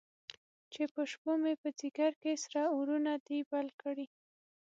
چې 0.73 0.83
په 0.93 1.01
شپومې، 1.11 1.53
په 1.61 1.69
ځیګر 1.79 2.11
کې 2.21 2.33
سره 2.43 2.61
اورونه 2.73 3.13
دي 3.27 3.39
بل 3.51 3.67
کړی 3.81 4.05